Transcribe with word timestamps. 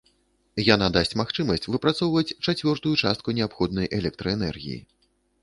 Яна 0.75 0.87
дасць 0.95 1.13
магчымасць 1.21 1.69
выпрацоўваць 1.73 2.33
чацвёртую 2.45 2.95
частку 3.03 3.37
неабходнай 3.41 3.93
электраэнергіі. 4.01 4.81